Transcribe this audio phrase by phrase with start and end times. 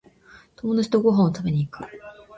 [0.55, 1.85] 友達とご飯を食べに行く